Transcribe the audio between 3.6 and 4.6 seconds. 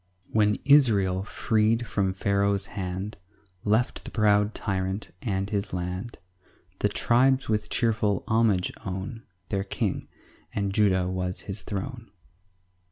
Left the proud